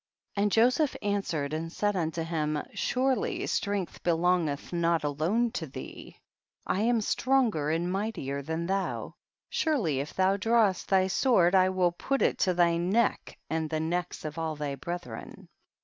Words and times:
11. 0.35 0.43
And 0.45 0.51
Joseph 0.51 0.95
answered 1.03 1.53
and 1.53 1.71
said 1.71 1.95
unto 1.95 2.23
him, 2.23 2.57
surely 2.73 3.45
strength 3.45 4.01
be 4.01 4.11
longeth 4.11 4.73
not 4.73 5.03
alone 5.03 5.51
lo 5.61 5.67
thee; 5.67 6.17
I 6.65 6.81
am 6.81 7.01
stronger 7.01 7.69
and 7.69 7.91
mightier 7.91 8.41
than 8.41 8.65
thou; 8.65 9.13
surely 9.47 9.99
if 9.99 10.15
thou 10.15 10.37
drawest 10.37 10.89
thy 10.89 11.05
sword 11.05 11.53
I 11.53 11.69
will 11.69 11.91
put 11.91 12.23
it 12.23 12.39
to 12.39 12.55
thy 12.55 12.77
neck 12.77 13.37
and 13.47 13.69
the 13.69 13.79
necks 13.79 14.25
of 14.25 14.39
all 14.39 14.55
thy 14.55 14.73
brethren. 14.73 15.49